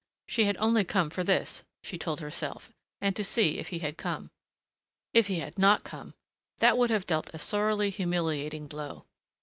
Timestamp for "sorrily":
7.37-7.91